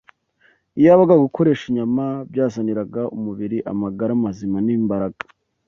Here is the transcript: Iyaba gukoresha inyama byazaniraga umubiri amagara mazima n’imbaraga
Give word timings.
Iyaba 0.79 1.03
gukoresha 1.25 1.63
inyama 1.67 2.05
byazaniraga 2.29 3.01
umubiri 3.15 3.57
amagara 3.71 4.11
mazima 4.23 4.57
n’imbaraga 4.65 5.21